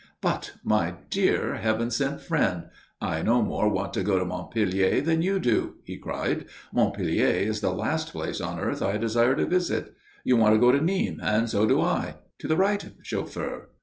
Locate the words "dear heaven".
1.11-1.91